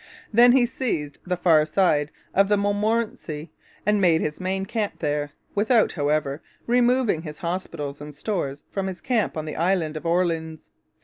Then 0.33 0.53
he 0.53 0.65
seized 0.65 1.19
the 1.27 1.37
far 1.37 1.63
side 1.63 2.09
of 2.33 2.47
the 2.49 2.57
Montmorency 2.57 3.51
and 3.85 4.01
made 4.01 4.19
his 4.19 4.39
main 4.39 4.65
camp 4.65 4.97
there, 4.97 5.33
without, 5.53 5.91
however, 5.91 6.41
removing 6.65 7.21
his 7.21 7.37
hospitals 7.37 8.01
and 8.01 8.15
stores 8.15 8.63
from 8.71 8.87
his 8.87 8.99
camp 8.99 9.37
on 9.37 9.45
the 9.45 9.55
island 9.57 9.95
of 9.95 10.03
Orleans. 10.07 10.71